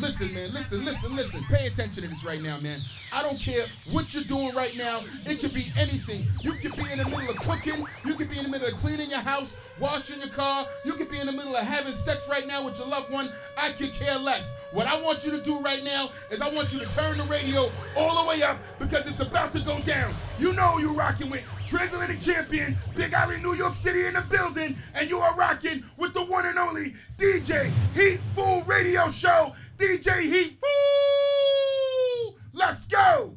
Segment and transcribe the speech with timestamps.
[0.00, 1.42] Listen, man, listen, listen, listen.
[1.44, 2.78] Pay attention to this right now, man.
[3.12, 5.00] I don't care what you're doing right now.
[5.26, 6.24] It could be anything.
[6.40, 7.84] You could be in the middle of cooking.
[8.04, 10.66] You could be in the middle of cleaning your house, washing your car.
[10.84, 13.32] You could be in the middle of having sex right now with your loved one.
[13.56, 14.54] I could care less.
[14.72, 17.24] What I want you to do right now is I want you to turn the
[17.24, 20.14] radio all the way up because it's about to go down.
[20.38, 21.44] You know you're rocking with.
[21.66, 26.14] Transatlantic champion, Big Alley, New York City in the building, and you are rocking with
[26.14, 29.54] the one and only DJ Heat Fool Radio Show.
[29.78, 32.36] DJ Heat Fool!
[32.52, 33.36] Let's go!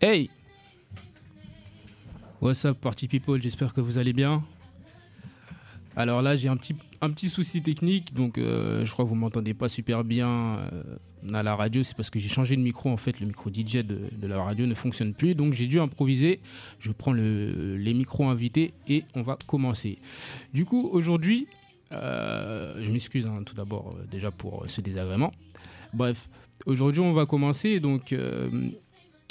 [0.00, 0.28] Hey
[2.44, 4.44] What's up party people, j'espère que vous allez bien.
[5.96, 9.14] Alors là j'ai un petit, un petit souci technique, donc euh, je crois que vous
[9.14, 10.82] m'entendez pas super bien euh,
[11.32, 13.76] à la radio, c'est parce que j'ai changé de micro en fait, le micro DJ
[13.78, 16.40] de, la radio ne fonctionne plus, donc j'ai dû improviser.
[16.80, 19.96] Je prends le, les micros invités et on va commencer.
[20.52, 21.46] Du coup aujourd'hui,
[21.92, 25.32] euh, je m'excuse hein, tout d'abord déjà pour ce désagrément.
[25.94, 26.28] Bref,
[26.66, 28.14] aujourd'hui on va commencer donc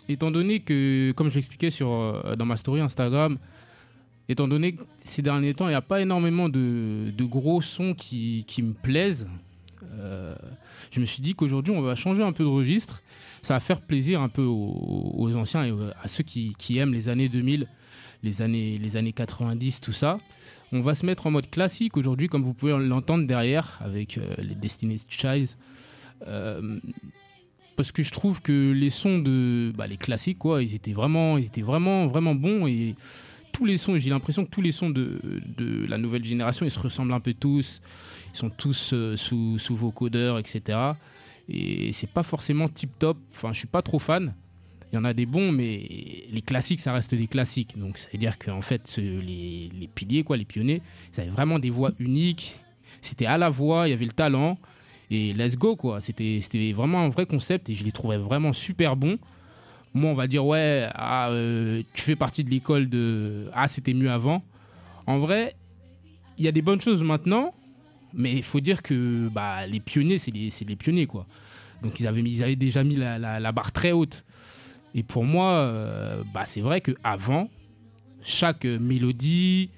[0.09, 3.38] étant donné que, comme je l'expliquais sur, euh, dans ma story Instagram,
[4.30, 7.94] étant donné que ces derniers temps, il n'y a pas énormément de, de gros sons
[7.94, 9.28] qui, qui me plaisent,
[10.00, 10.36] euh,
[10.92, 13.02] je me suis dit qu'aujourd'hui, on va changer un peu de registre.
[13.42, 17.10] Ça va faire plaisir un peu aux, anciens et à ceux qui, qui aiment les
[17.10, 17.67] années 2000,
[18.23, 20.20] les années, les années 90, tout ça.
[20.72, 24.36] On va se mettre en mode classique aujourd'hui, comme vous pouvez l'entendre derrière, avec euh,
[24.38, 25.50] les Destiny's Child.
[27.76, 31.38] Parce que je trouve que les sons de bah, les classiques quoi ils étaient vraiment
[31.38, 32.96] ils étaient vraiment vraiment bons et
[33.54, 35.20] tous les sons j'ai l'impression que tous les sons de,
[35.88, 37.82] la nouvelle génération ils se ressemblent un peu tous.
[38.34, 40.80] Ils sont tous euh, sous sous vocodeurs etc
[41.48, 44.33] et c'est pas forcément tip top enfin je suis pas trop fan.
[44.92, 45.88] Il y en a des bons mais
[46.32, 47.78] les classiques ça reste des classiques.
[47.78, 50.82] Donc ça veut dire qu'en fait les, les piliers quoi les pionniers
[51.14, 52.60] ils avaient vraiment des voix uniques.
[53.02, 54.58] C'était à la voix il y avait le talent
[55.14, 56.02] et let's go quoi.
[56.02, 56.40] C'était
[56.74, 59.18] vraiment un vrai concept et je les trouvais vraiment super bons.
[59.94, 63.94] Moi on va dire ouais ah, euh, tu fais partie de l'école de ah c'était
[63.94, 64.42] mieux avant.
[65.06, 65.56] En vrai
[66.38, 67.54] il y a des bonnes choses maintenant
[68.14, 71.26] mais il faut dire que bah, les pionniers c'est les, les pionniers quoi.
[71.82, 74.24] Donc ils avaient, ils avaient déjà mis la, la- barre très haute.
[74.95, 77.50] Et pour moi euh, bah, c'est vrai que avant
[78.24, 79.70] chaque mélodie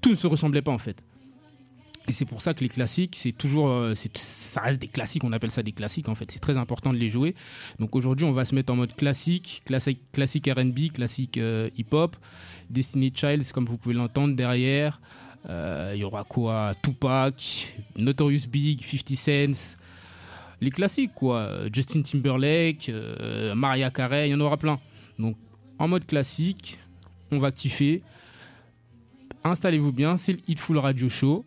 [0.00, 1.04] tout ne se ressemblait pas en fait
[2.08, 5.22] et c'est pour ça que les classiques, c'est toujours, euh, ça reste des classiques.
[5.24, 6.30] On appelle ça des classiques en fait.
[6.30, 7.34] C'est très important de les jouer.
[7.78, 12.16] Donc aujourd'hui, on va se mettre en mode classique, classique, classique R&B, classique euh, hip-hop.
[12.70, 15.00] Destiny Child, comme vous pouvez l'entendre derrière.
[15.48, 16.74] Euh, Il y aura quoi?
[16.82, 19.16] Tupac, Notorious Big, 50
[19.54, 19.76] Cent.
[20.60, 21.50] Les classiques quoi.
[21.72, 22.90] Justin Timberlake,
[23.54, 24.80] Maria Carey, il y en aura plein.
[25.18, 25.36] Donc
[25.78, 26.78] en mode classique,
[27.30, 28.02] on va kiffer.
[29.44, 31.44] Installez-vous bien, c'est le Hitful Radio Show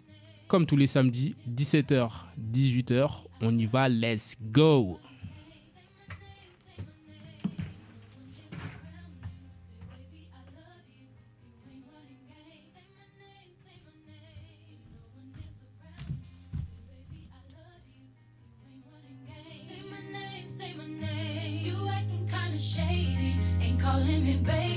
[0.48, 3.26] comme tous les samedis, 17h, 18h.
[3.42, 5.00] On y va, let's go!
[19.68, 21.66] Say my name, say my name.
[21.66, 24.75] You acting kinda shady, ain't calling me baby.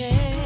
[0.00, 0.37] A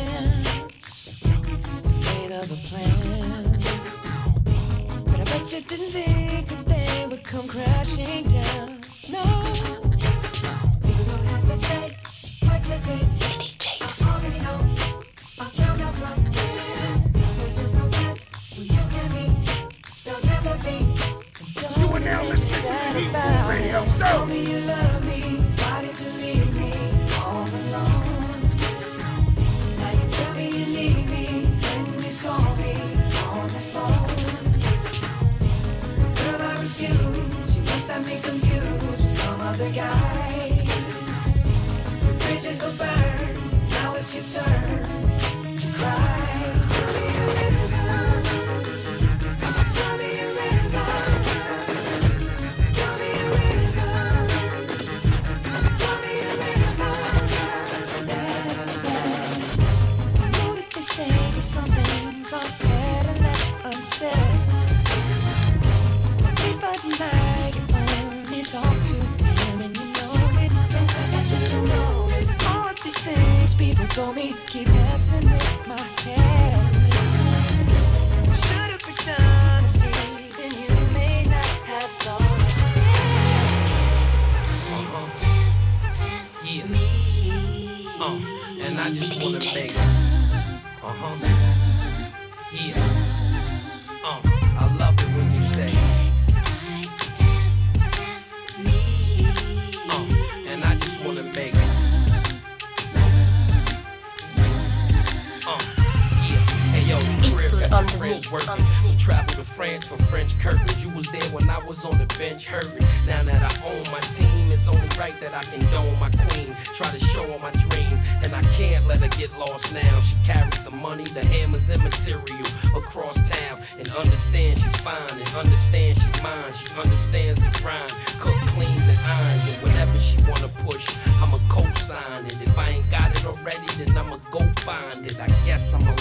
[112.33, 112.87] bench hurting.
[113.07, 116.57] Now that I own my team, it's only right that I can condone my queen.
[116.75, 120.01] Try to show her my dream, and I can't let her get lost now.
[120.01, 125.29] She carries the money, the hammers, and material across town, and understands she's fine, and
[125.37, 126.53] understands she's mine.
[126.55, 130.89] She understands the grind, cook, cleans, and irons, and whatever she wanna push,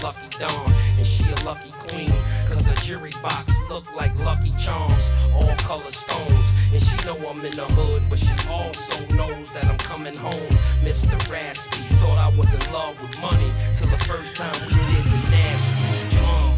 [0.02, 2.12] lucky dawn, and she a lucky queen.
[2.48, 6.54] Cause her jury box look like lucky charms, all color stones.
[6.72, 10.54] And she know I'm in the hood, but she also knows that I'm coming home.
[10.84, 11.18] Mr.
[11.30, 15.30] Raspy, thought I was in love with money till the first time we did the
[15.32, 16.18] nasty.
[16.18, 16.54] Uh,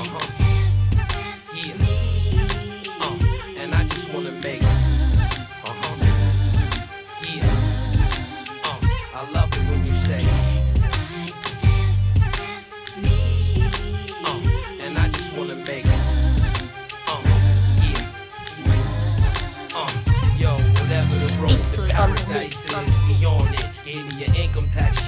[0.00, 0.44] uh-huh.
[1.54, 1.97] Yeah.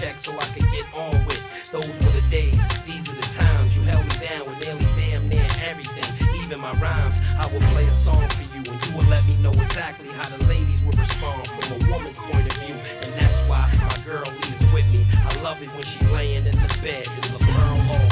[0.00, 1.42] Check so I could get on with.
[1.72, 3.76] Those were the days, these are the times.
[3.76, 6.08] You held me down with nearly damn near everything,
[6.42, 7.20] even my rhymes.
[7.38, 10.28] I would play a song for you, and you would let me know exactly how
[10.34, 12.76] the ladies would respond from a woman's point of view.
[13.04, 15.04] And that's why my girl is with me.
[15.12, 18.08] I love it when she laying in the bed in the pearl all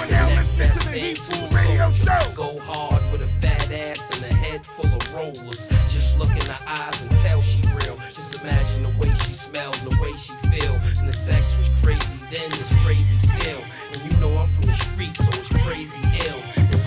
[0.00, 1.90] The next listening to the Heat a Radio.
[1.90, 2.32] Show.
[2.34, 5.68] Go hard with a fat ass and a head full of rollers.
[5.88, 7.96] Just look in her eyes and tell she real.
[8.04, 10.74] Just imagine the way she smelled the way she feel.
[10.98, 13.62] And the sex was crazy then, it's crazy still.
[13.92, 16.40] And you know I'm from the street, so it's crazy ill.
[16.56, 16.79] And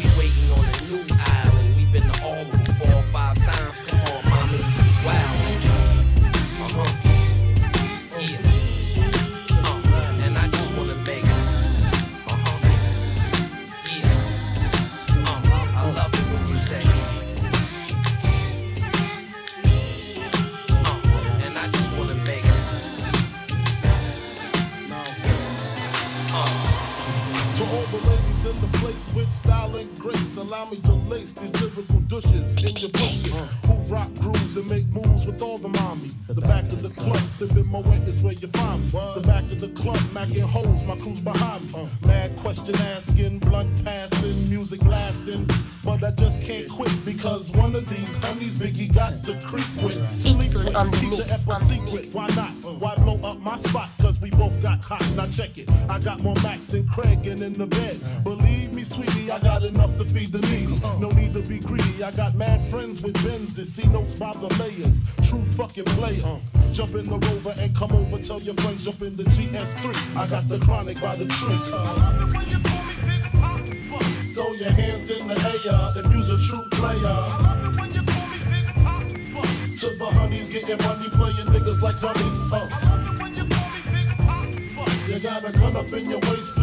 [57.44, 58.00] in the bed.
[58.24, 60.80] Believe me, sweetie, I got enough to feed the needy.
[61.00, 62.04] No need to be greedy.
[62.04, 63.68] I got mad friends with Benzes.
[63.68, 65.04] See notes by the layers.
[65.28, 66.24] True fucking players.
[66.72, 68.18] Jump in the rover and come over.
[68.24, 70.16] Tell your friends jump in the GS3.
[70.16, 71.54] I got the chronic by the tree.
[71.54, 74.00] I love it when you call me Big Poppa.
[74.34, 76.98] Throw your hands in the air if you's a true player.
[77.04, 79.76] I love it when you call me Big Poppa.
[79.84, 82.40] To the honeys getting money, playing niggas like dummies.
[82.52, 82.70] Uh.
[82.72, 85.12] I love it when you call me Big Poppa.
[85.12, 86.63] You got a gun up in your waist,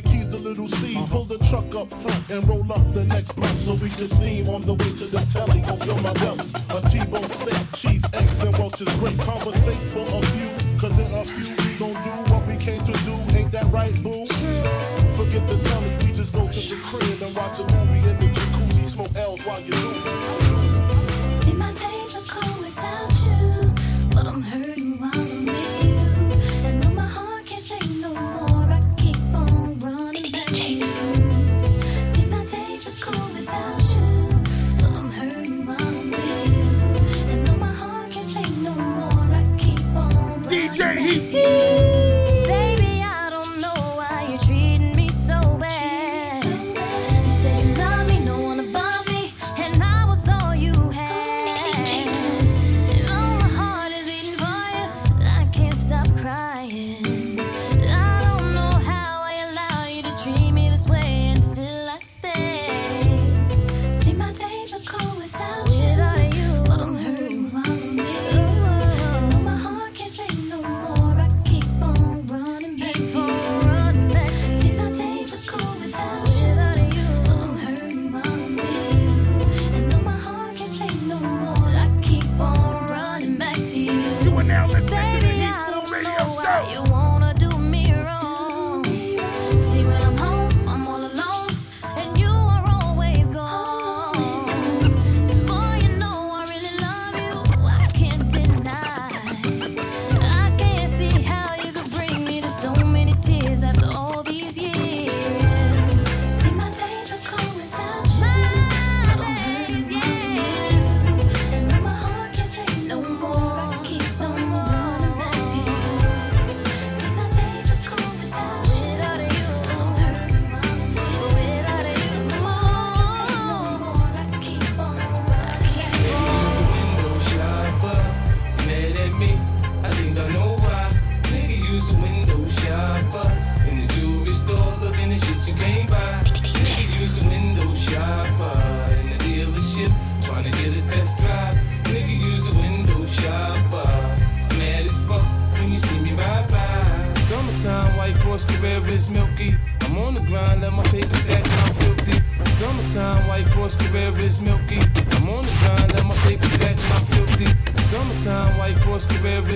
[0.61, 0.97] little C.
[1.09, 4.49] Pull the truck up front and roll up the next block so we can steam
[4.49, 5.61] on the way to the telly.
[5.61, 6.45] Go fill my belly.
[6.69, 9.17] A T-bone steak, cheese, eggs, and Welch's grape.
[9.19, 10.79] Conversate for a few.
[10.79, 13.13] Cause in a few we gon' do what we came to do.
[13.37, 14.25] Ain't that right, boo?
[15.15, 18.29] Forget the telly, we just go to the crib and watch a movie in the
[18.33, 18.89] jacuzzi.
[18.89, 20.80] Smoke L's while you do it.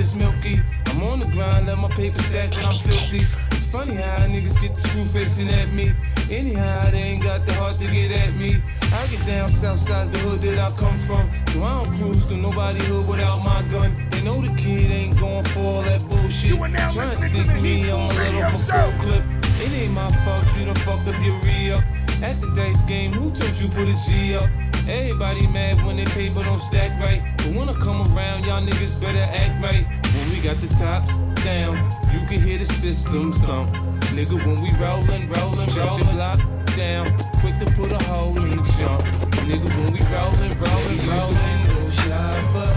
[0.05, 0.59] Is milky.
[0.87, 3.17] I'm on the grind, let my paper stack, and I'm filthy.
[3.17, 5.93] It's funny how niggas get the screw facing at me.
[6.29, 8.61] Anyhow, they ain't got the heart to get at me.
[8.81, 11.29] I get down south side the hood that I come from.
[11.51, 13.89] So I don't cruise through nobody hood without my gun.
[14.11, 16.51] They know the kid ain't going for all that bullshit.
[16.51, 18.91] You are now Tryna listening to sneak the me Heat on a little Radio full
[19.01, 19.23] clip.
[19.63, 21.83] It ain't my fault you done fucked up your re-up.
[22.21, 24.49] At the dice game, who told you put a G up?
[24.87, 27.23] Everybody mad when they paper don't stack right.
[27.37, 29.83] But when I come around, y'all niggas better act right.
[30.13, 31.75] When we got the tops down,
[32.13, 33.71] you can hear the system thump.
[34.13, 36.39] Nigga, when we rollin', rollin', your block
[36.77, 37.09] down.
[37.41, 39.03] Quick to put a hole in the jump.
[39.49, 41.65] Nigga, when we rollin', rollin', rollin'.
[41.65, 42.71] Window shopper,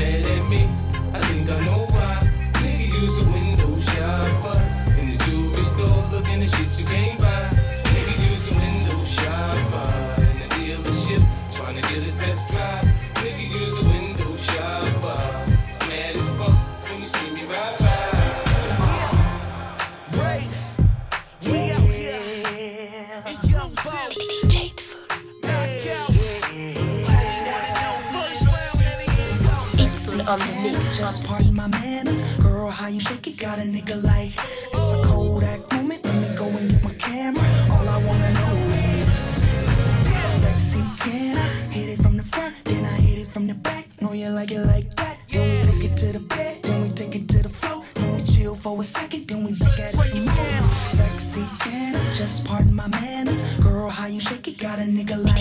[0.00, 0.66] mad at me.
[1.12, 2.26] I think I know why.
[2.54, 4.58] Nigga, use a window shopper.
[4.98, 7.63] In the jewelry store, looking at shit you can't buy.
[30.96, 32.36] Just pardon my manners.
[32.36, 33.36] Girl, how you shake it?
[33.36, 34.30] Got a nigga like
[34.72, 36.04] it's a Kodak moment.
[36.04, 37.42] Let me go and get my camera.
[37.72, 39.08] All I wanna know is
[40.40, 40.82] sexy.
[41.00, 42.54] Can I hit it from the front?
[42.64, 43.88] Then I hit it from the back.
[44.00, 45.18] Know you like it like that.
[45.32, 46.62] Then we take it to the bed.
[46.62, 47.84] Then we take it to the floor.
[47.94, 49.26] Then we chill for a second.
[49.26, 50.68] Then we back at it some more.
[50.86, 51.44] Sexy.
[51.58, 53.58] Can I just pardon my manners?
[53.58, 54.58] Girl, how you shake it?
[54.58, 55.33] Got a nigga like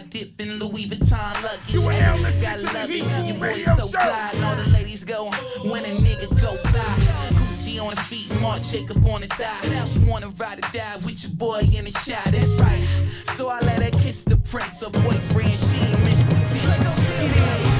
[0.00, 1.74] I dip in Louis Vuitton luggage.
[1.74, 3.56] You hell gotta love it.
[3.56, 5.30] Your so fly, and all the ladies go
[5.62, 7.36] when a nigga go by.
[7.80, 9.84] On feet, Mark Jacob on thigh.
[9.86, 12.24] She wanna ride or die with your boy in the shot.
[12.24, 12.86] That's right.
[13.36, 15.52] So I let her kiss the prince, her boyfriend.
[15.52, 17.79] She ain't the.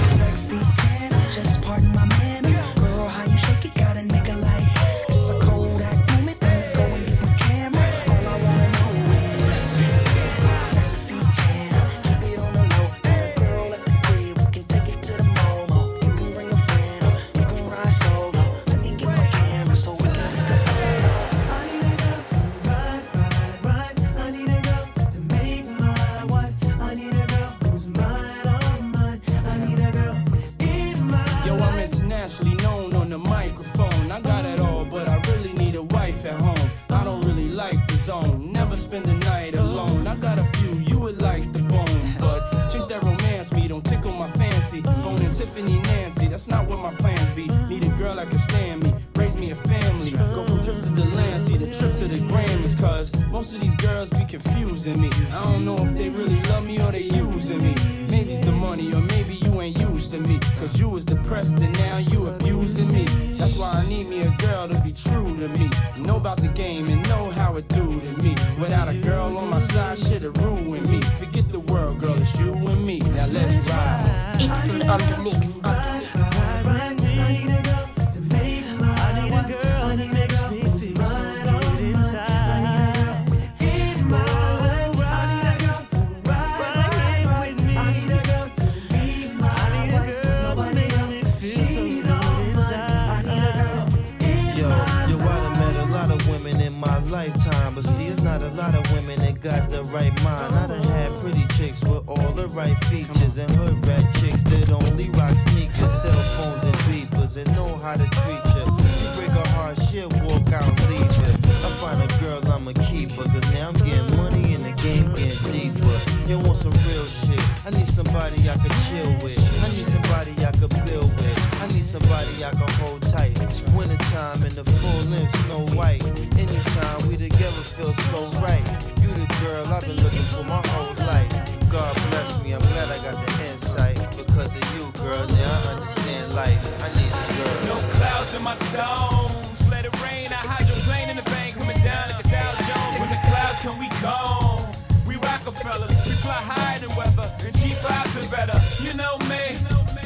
[136.40, 137.58] like I need a girl.
[137.70, 139.58] No clouds in my stones.
[139.72, 140.28] Let it rain.
[140.32, 142.94] I hide your plane in the bank, coming down like a Dow Jones.
[143.00, 144.64] When the clouds come, we gone.
[145.06, 145.94] We Rockefellers.
[146.08, 148.58] We fly higher than weather, and G fives are better.
[148.84, 149.42] You know me.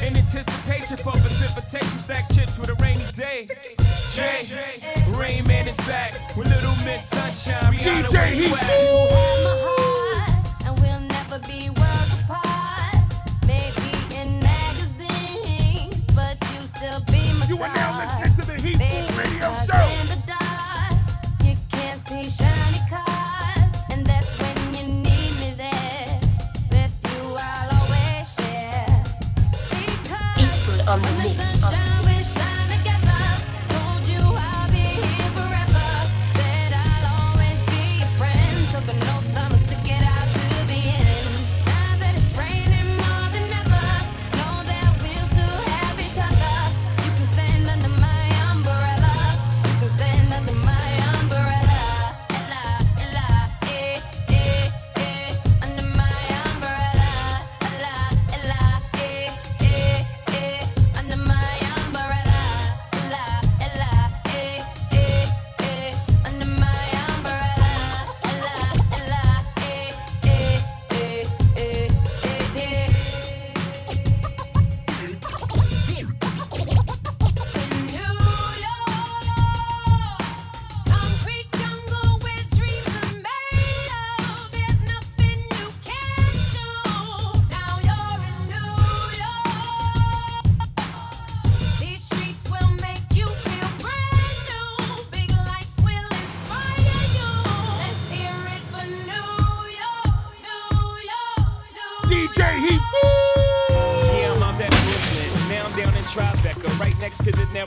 [0.05, 3.47] In anticipation for precipitation, stack chips with a rainy day.
[4.13, 4.43] Jay,
[5.21, 7.73] Rain Man is back with Little Miss Sunshine.
[7.73, 9.84] Rihanna, DJ Heat.
[17.55, 20.14] You are now listening to the Heat Radio Show.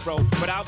[0.09, 0.67] To but I'll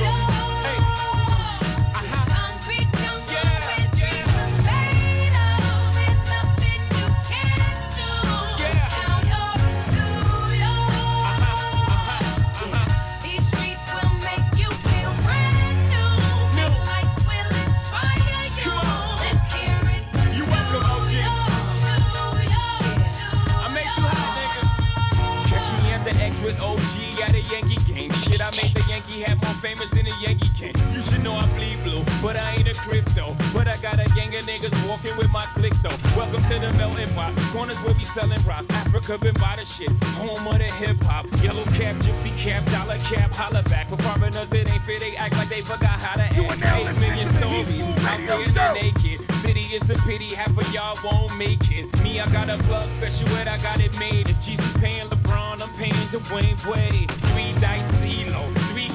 [29.61, 30.73] Famous than a Yankee can.
[30.91, 33.35] You should know I bleed blue, but I ain't a crypto.
[33.53, 35.95] But I got a gang of niggas walking with my click though.
[36.17, 37.35] Welcome to the melting pot.
[37.53, 38.65] Corners will be selling rock.
[38.71, 39.91] Africa been by the shit.
[40.17, 41.27] Home of the hip hop.
[41.43, 43.85] Yellow cap, gypsy cap, dollar cap, holla back.
[43.87, 44.99] For foreigners, it ain't fair.
[44.99, 46.37] They act like they forgot how to act.
[46.39, 47.77] Eight million stories
[48.25, 49.31] there in the naked.
[49.41, 51.85] City is a pity, half of y'all won't make it.
[52.01, 54.29] Me, I got a plug special ed, I got it made.
[54.29, 57.11] If Jeezy's paying LeBron, I'm paying Dwyane Wade.
[57.11, 58.45] Three dice CeeLo,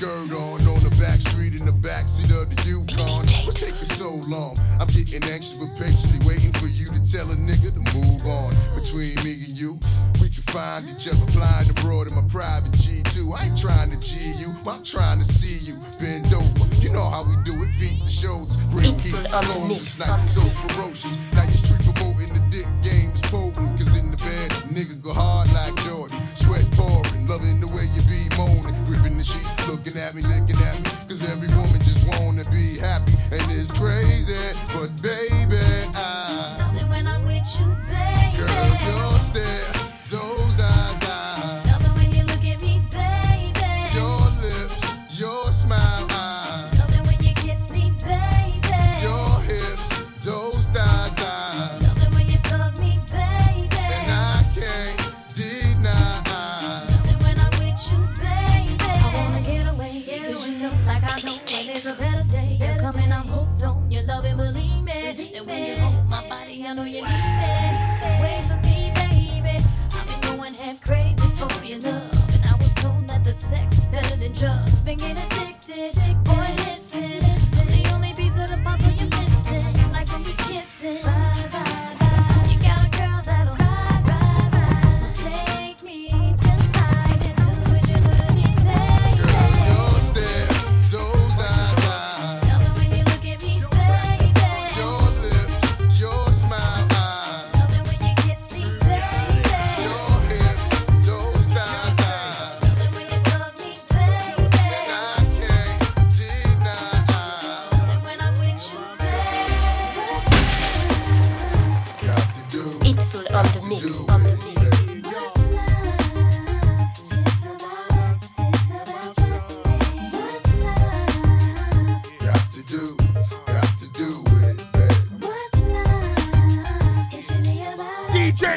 [0.00, 3.20] Skirt on on the back street in the backseat of the Yukon.
[3.44, 4.56] What's taking so long?
[4.80, 8.48] I'm getting anxious but patiently waiting for you to tell a nigga to move on.
[8.72, 9.78] Between me and you,
[10.16, 13.36] we can find each other flying abroad in my private G2.
[13.36, 16.64] I ain't trying to G you, I'm trying to see you bend over.
[16.80, 21.20] You know how we do it, feet to shoulders, bring heat, clothes, like so ferocious.
[34.68, 35.39] But baby,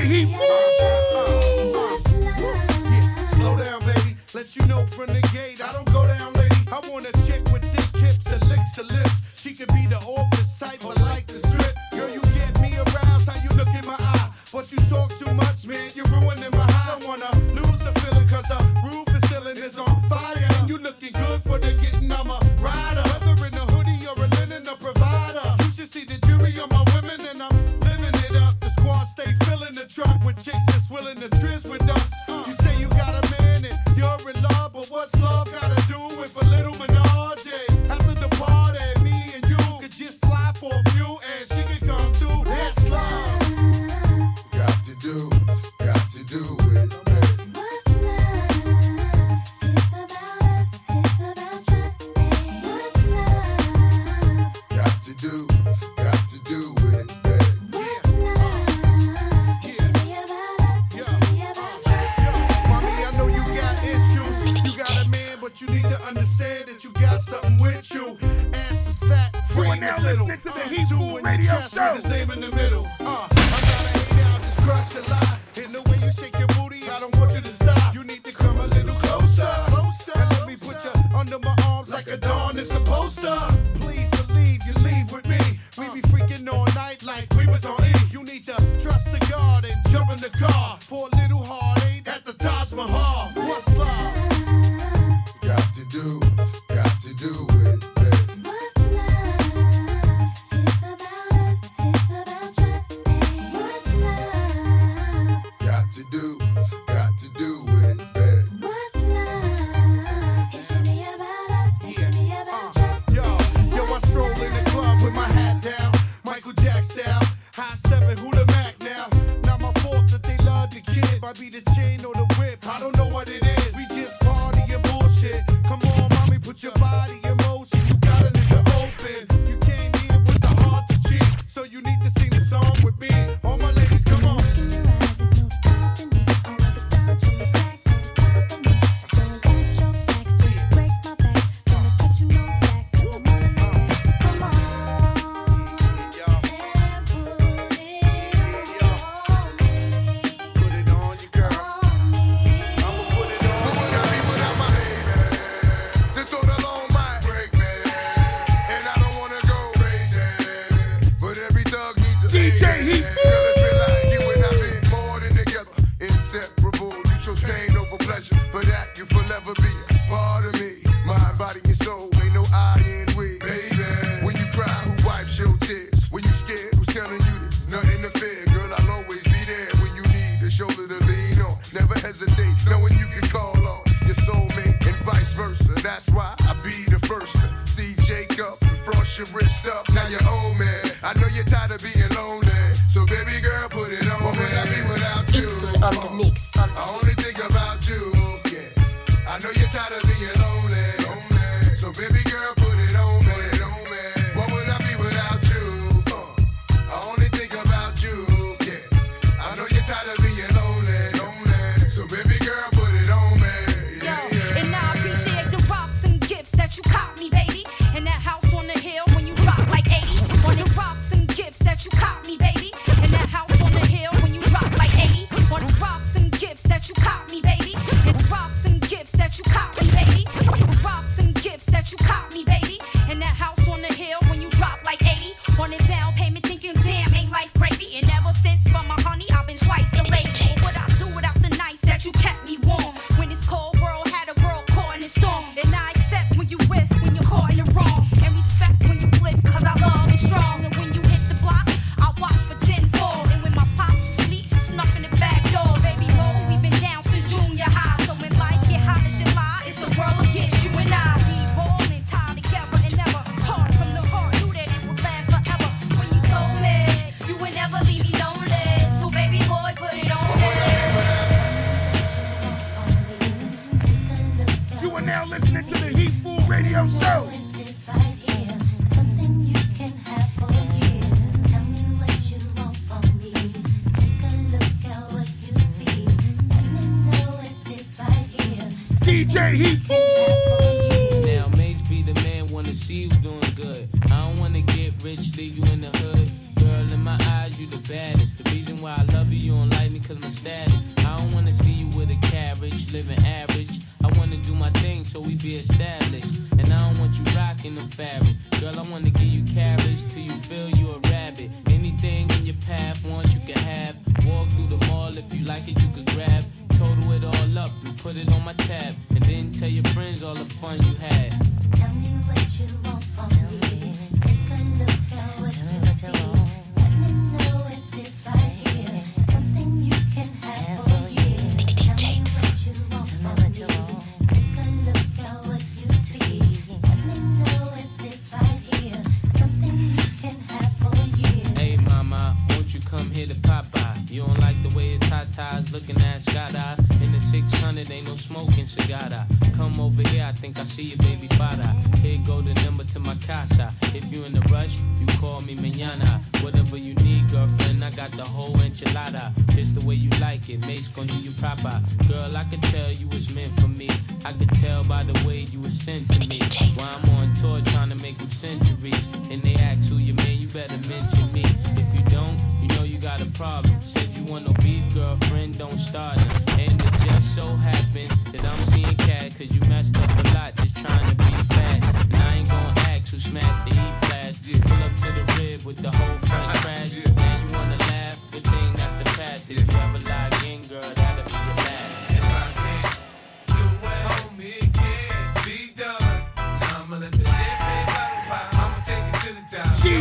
[0.03, 0.27] DJ Heat
[3.35, 4.17] Slow down, baby.
[4.33, 5.52] Let you know from the gate,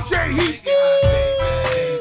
[0.02, 0.60] DJ Heat.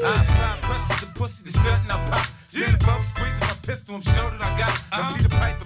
[0.04, 2.26] I pop, pressure the pussy, the stunt and I pop.
[2.48, 4.82] Still pump, squeezing my pistol, I'm sure that I got.
[4.90, 5.61] I feed the pipe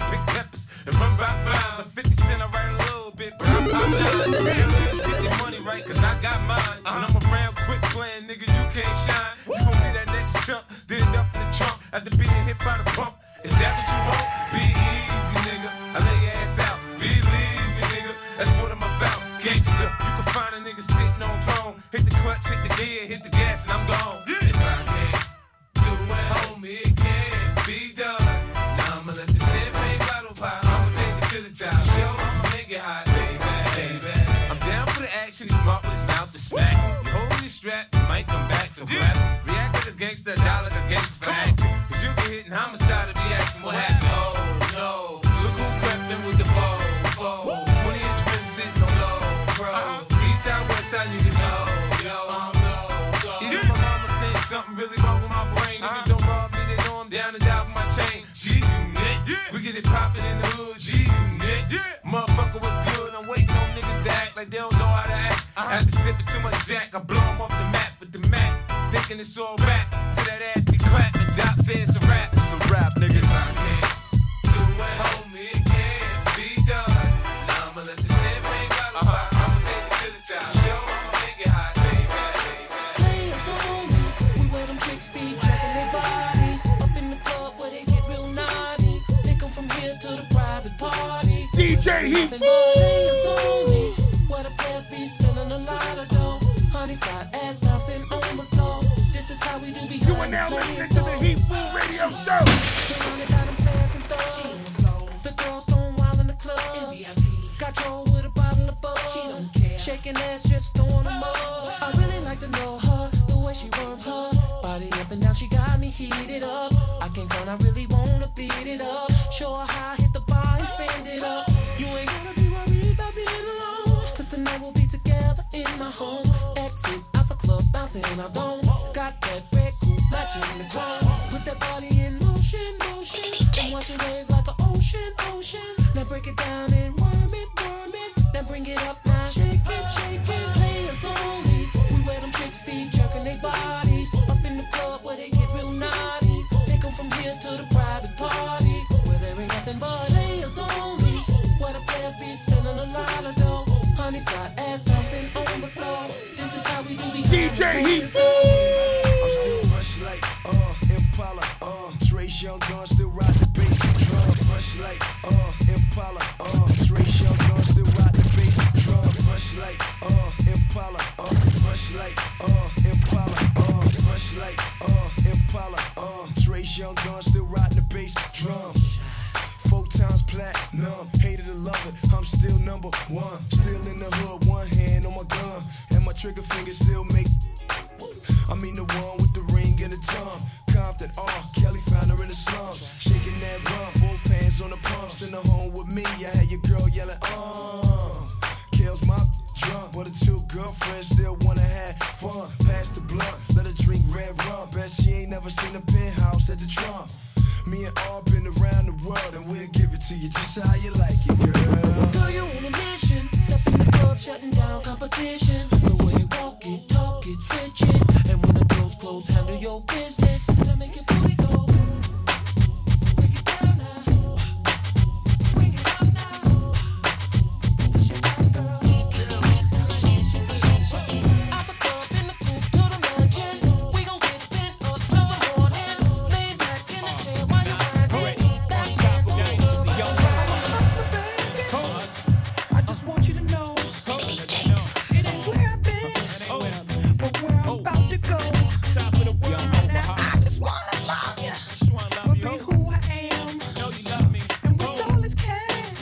[125.96, 128.04] home, exit out the club, bouncing.
[128.04, 128.55] I don't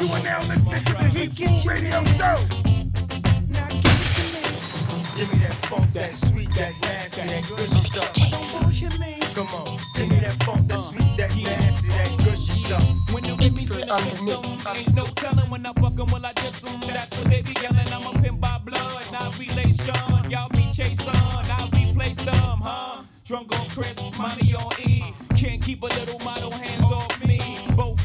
[0.04, 2.36] You are now listening to the Heat Food Radio Show.
[5.16, 8.12] Give me that funk, that sweet, that nasty, that gushy stuff.
[9.34, 12.84] Come on, give me that funk, that sweet, that nasty, that gushy stuff.
[13.14, 14.66] When the it's for on the mix.
[14.66, 17.56] Ain't no telling when I fuck em, well I just assume that's what they be
[17.62, 17.90] yelling.
[17.90, 20.30] I'm a pin by blood, not relation.
[20.30, 23.02] Y'all be chasing, I'll be replace them, huh?
[23.24, 25.14] Drunk on crisp, money on E.
[25.34, 27.23] Can't keep a little model hands off me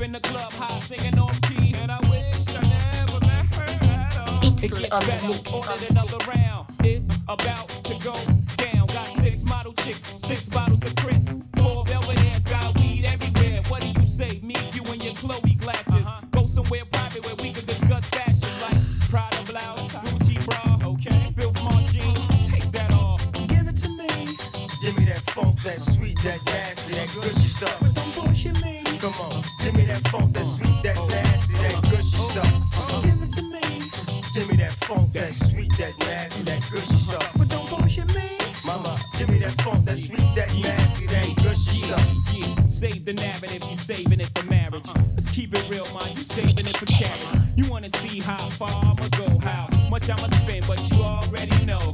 [0.02, 4.18] in the club, high singing on key, and I wish I never met her at
[4.18, 4.39] all.
[4.43, 6.68] It gets better, another round.
[6.84, 8.16] It's about to go
[8.58, 8.88] down.
[8.88, 10.95] Got six model chicks, six bottles of
[50.10, 51.93] I'ma spin, but you already know.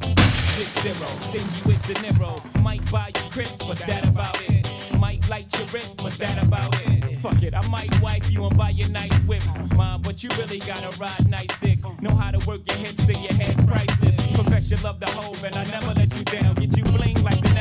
[0.56, 2.32] Hit zero, stingy with the Niro.
[2.62, 4.70] Might buy you crisp, but that about it.
[4.98, 7.18] Might light your wrist, but that about it.
[7.20, 9.48] Fuck it, I might wipe you and buy you nice whips.
[9.76, 11.80] Mom, but you really gotta ride nice dick.
[12.02, 14.16] Know how to work your hips and your hands priceless.
[14.34, 16.56] Profession love the hove, and I never let you down.
[16.56, 17.55] Get you bling like the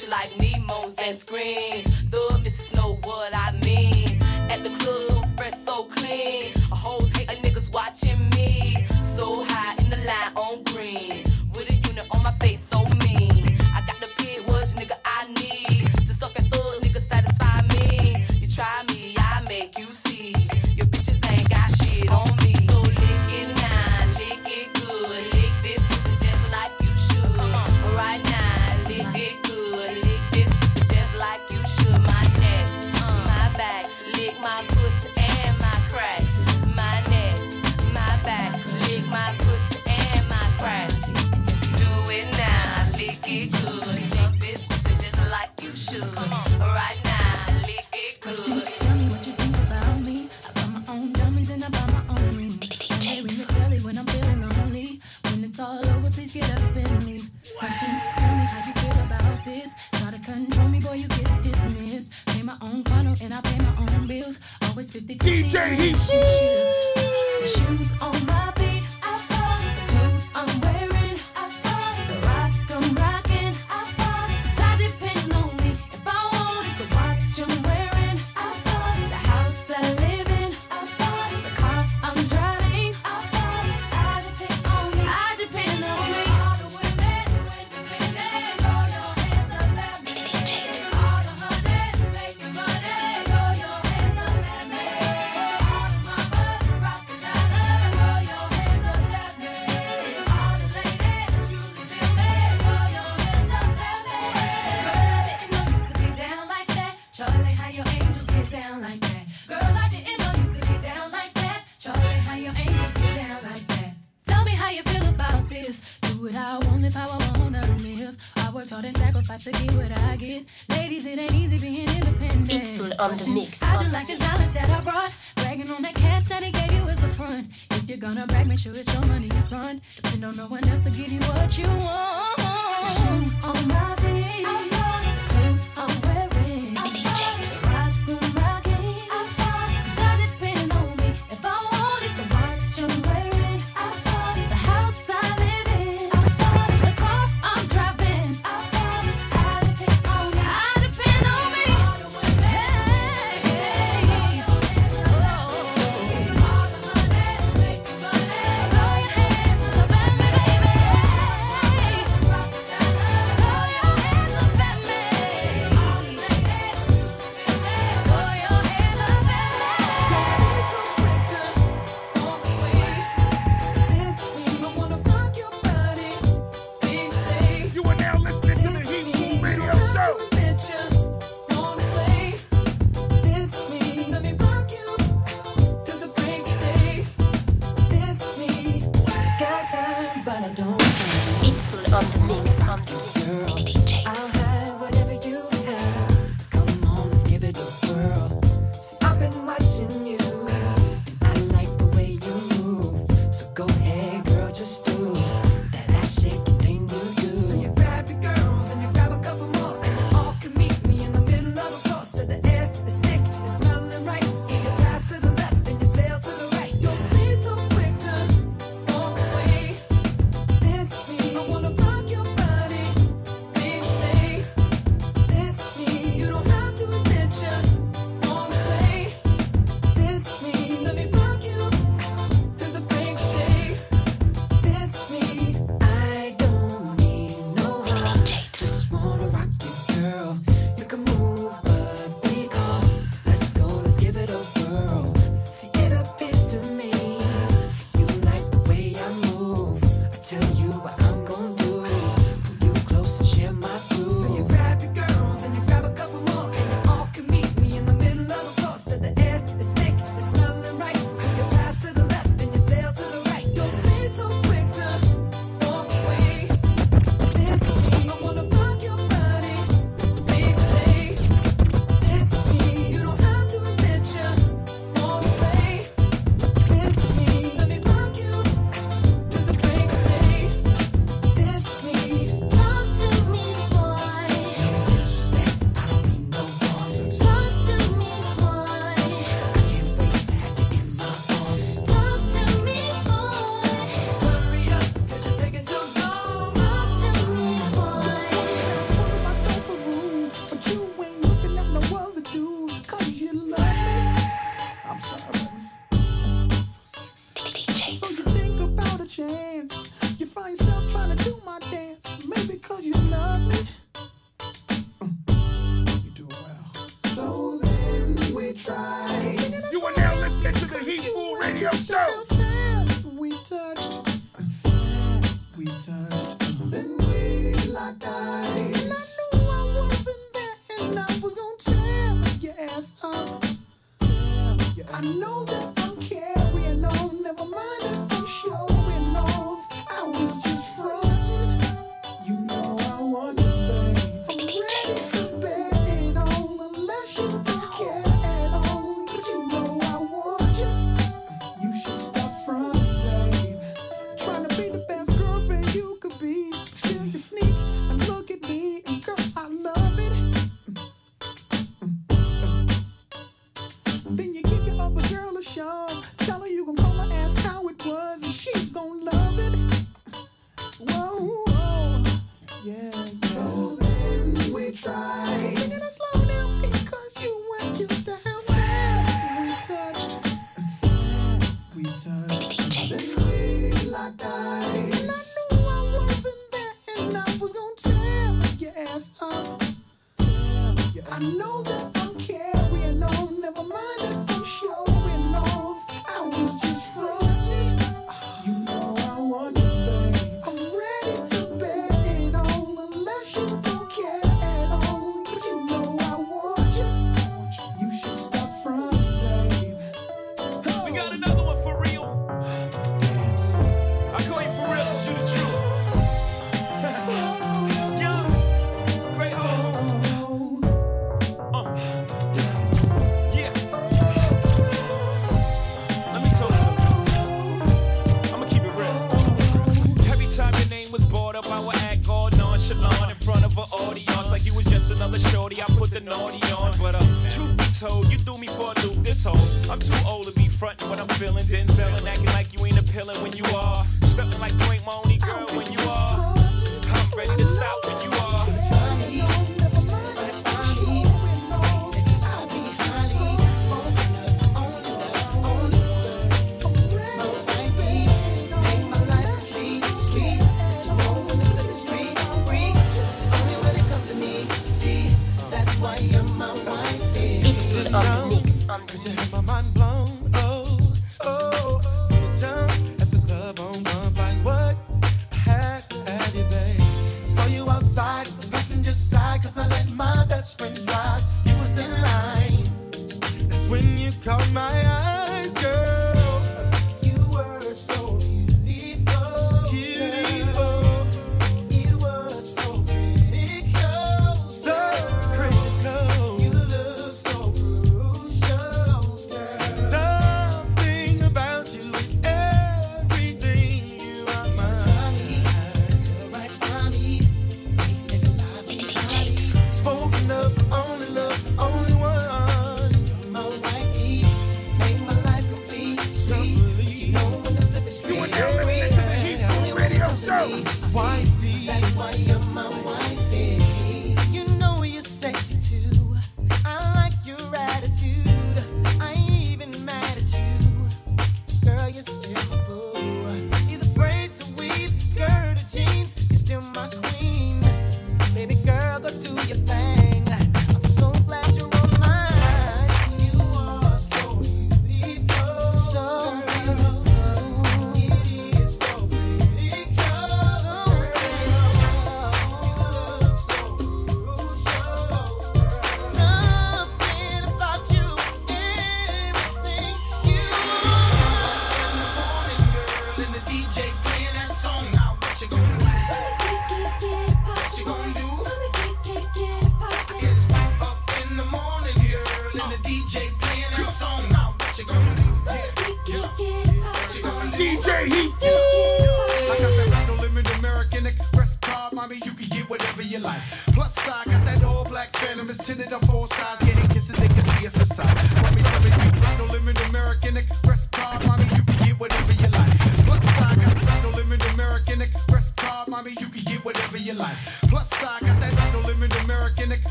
[0.00, 0.54] bitch like me
[1.04, 2.09] and screams.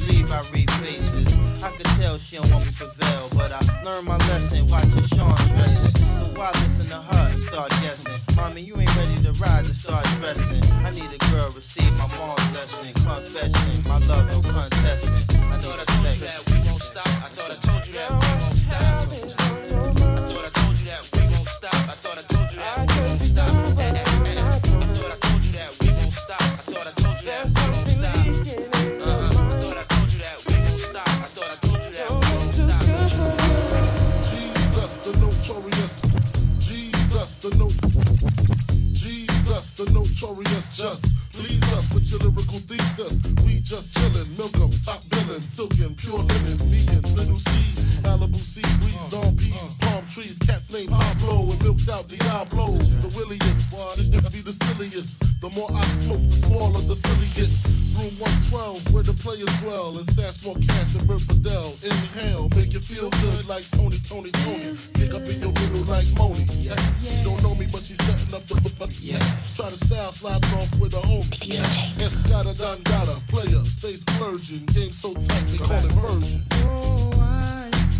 [0.00, 1.28] believe I read faces.
[1.62, 5.04] I could tell she don't want me to prevail, but I learned my lesson watching
[5.14, 5.94] Sean dressing.
[6.16, 8.16] So why listen to her and start guessing?
[8.36, 10.62] Mommy, you ain't ready to ride and start dressing.
[10.84, 12.92] I need a girl, receive my mom's lesson.
[12.94, 15.36] Confession, my love, no contesting.
[15.38, 16.22] I know that's next.
[16.22, 17.06] I thought I told you that we won't stop.
[17.06, 17.69] I thought I told
[46.10, 50.90] pure lemon, me and Lil' Cease, Malibu sea breeze, Don P's, palm trees, cats named
[50.90, 52.66] Pablo and milked out Diablo.
[52.66, 55.22] The williest, this nigga be the silliest.
[55.40, 57.80] The more I smoke, the smaller the filly gets.
[58.00, 58.14] Room
[58.50, 61.70] 112, where the players dwell, and stash more cash than Bert Padell.
[61.84, 64.66] Inhale, make you feel good like Tony, Tony, Tony.
[64.94, 66.42] Pick up in your window like Moni.
[66.58, 66.80] Yeah.
[67.02, 69.22] She don't know me, but she's setting up the b- yeah.
[69.54, 71.54] Try to style, slide off with a homie.
[71.54, 71.62] Yeah.
[72.02, 72.54] Escada,
[73.28, 74.66] play player stay splurging.
[74.66, 76.42] Game so tight, they call it version.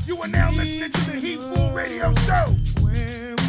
[0.05, 3.40] You are now listening to the Heat Fool Radio Show.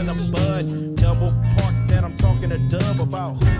[0.00, 0.96] in a bud.
[0.96, 3.59] Double park, that I'm talking to Dub about who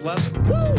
[0.00, 0.48] glove.
[0.48, 0.74] Woo!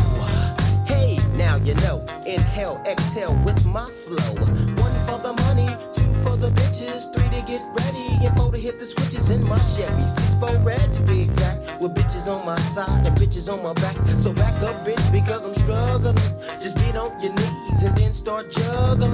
[0.85, 2.03] Hey, now you know.
[2.25, 4.33] Inhale, exhale with my flow.
[4.35, 8.57] One for the money, two for the bitches, three to get ready, and four to
[8.57, 10.07] hit the switches in my Chevy.
[10.07, 13.73] Six for red to be exact, with bitches on my side and bitches on my
[13.73, 13.95] back.
[14.17, 16.15] So back up, bitch, because I'm struggling.
[16.61, 19.11] Just get on your knees and then start juggling.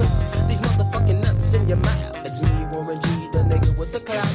[0.48, 2.24] These motherfucking nuts in your mouth.
[2.24, 4.27] It's me, Warren G, the nigga with the clout.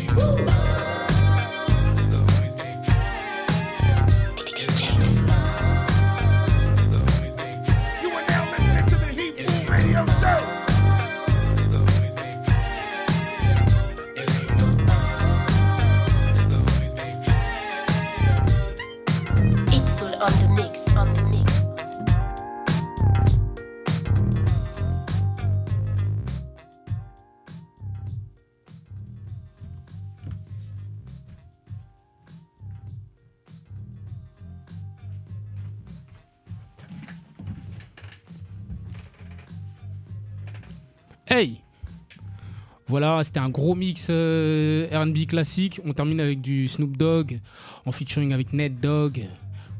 [42.93, 45.81] Voilà, c'était un gros mix euh, RB classique.
[45.83, 47.39] On termine avec du Snoop Dogg
[47.87, 49.25] en featuring avec Ned Dogg,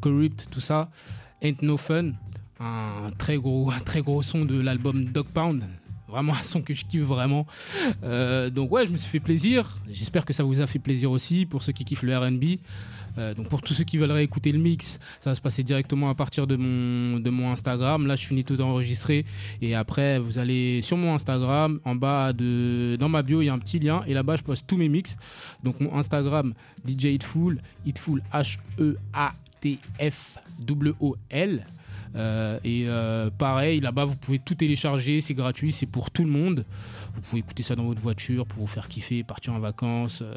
[0.02, 0.90] Corrupt, tout ça.
[1.44, 2.14] Ain't No Fun,
[2.60, 5.62] un très gros, un très gros son de l'album Dog Pound.
[6.08, 7.46] Vraiment un son que je kiffe vraiment.
[8.04, 9.78] Euh, donc ouais, je me suis fait plaisir.
[9.92, 12.44] J'espère que ça vous a fait plaisir aussi pour ceux qui kiffent le RB.
[13.18, 16.10] Euh, donc pour tous ceux qui veulent réécouter le mix, ça va se passer directement
[16.10, 18.08] à partir de mon, Instagram.
[18.08, 19.26] Là, je finis tout enregistré.
[19.62, 23.50] Et après, vous allez sur mon Instagram, en bas de, dans ma bio, il y
[23.50, 24.02] a un petit lien.
[24.08, 25.18] Et là-bas, je poste tous mes mix.
[25.64, 26.54] Donc mon Instagram,
[26.88, 28.86] DJ Itful, Itful H-E-A-T-F-W-O-L
[32.16, 36.66] euh, pareil, là-bas, vous pouvez tout télécharger, c'est gratuit, c'est pour tout le monde.
[37.16, 40.34] Vous pouvez écouter ça dans votre voiture pour vous faire kiffer, partir en vacances, euh,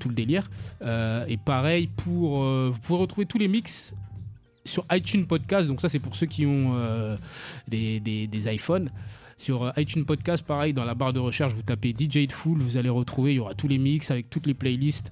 [0.00, 0.48] tout le délire.
[0.82, 3.94] Euh, et pareil, pour, euh, vous pouvez retrouver tous les mix
[4.64, 5.66] sur iTunes Podcast.
[5.66, 7.16] Donc ça, c'est pour ceux qui ont euh,
[7.68, 8.90] des iPhones.
[9.36, 12.76] Sur euh, iTunes Podcast, pareil, dans la barre de recherche, vous tapez DJ Full, vous
[12.76, 15.10] allez retrouver, il y aura tous les mix avec toutes les playlists.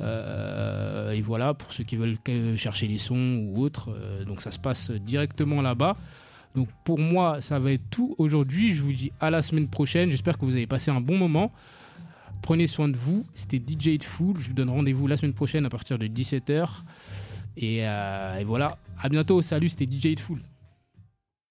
[0.00, 3.90] Euh, et voilà, pour ceux qui veulent que- chercher les sons ou autres.
[3.90, 5.96] euh, donc ça se passe directement là-bas.
[6.54, 8.72] Donc pour moi, ça va être tout aujourd'hui.
[8.72, 10.10] Je vous dis à la semaine prochaine.
[10.10, 11.50] J'espère que vous avez passé un bon moment.
[12.42, 13.26] Prenez soin de vous.
[13.34, 14.38] C'était DJ Full.
[14.38, 16.68] Je vous donne rendez-vous la semaine prochaine à partir de 17h.
[17.56, 18.78] Et, euh, et voilà.
[19.02, 19.42] À bientôt.
[19.42, 20.40] Salut, c'était DJ Full.